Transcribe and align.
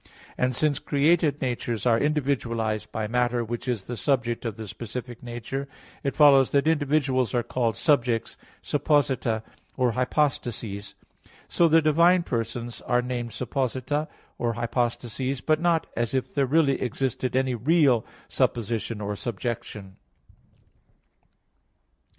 And 0.35 0.55
since 0.55 0.79
created 0.79 1.43
natures 1.43 1.85
are 1.85 1.99
individualized 1.99 2.91
by 2.91 3.05
matter 3.05 3.43
which 3.45 3.67
is 3.67 3.85
the 3.85 3.95
subject 3.95 4.45
of 4.45 4.55
the 4.55 4.67
specific 4.67 5.21
nature, 5.21 5.67
it 6.03 6.15
follows 6.15 6.49
that 6.53 6.67
individuals 6.67 7.35
are 7.35 7.43
called 7.43 7.77
"subjects," 7.77 8.35
supposita, 8.63 9.43
or 9.77 9.91
"hypostases." 9.91 10.95
So 11.47 11.67
the 11.67 11.83
divine 11.83 12.23
persons 12.23 12.81
are 12.81 13.03
named 13.03 13.29
supposita 13.29 14.07
or 14.39 14.53
"hypostases," 14.55 15.39
but 15.45 15.61
not 15.61 15.85
as 15.95 16.15
if 16.15 16.33
there 16.33 16.47
really 16.47 16.81
existed 16.81 17.35
any 17.35 17.53
real 17.53 18.03
"supposition" 18.27 19.01
or 19.01 19.15
"subjection." 19.15 19.97